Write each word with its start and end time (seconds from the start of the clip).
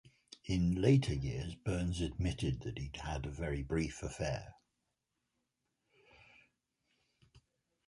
In 0.45 0.81
later 0.81 1.13
years, 1.13 1.53
Burns 1.63 2.01
admitted 2.01 2.61
that 2.61 2.79
he 2.79 2.89
had 2.95 3.27
a 3.27 3.29
very 3.29 3.61
brief 3.61 4.01
affair. 4.01 4.55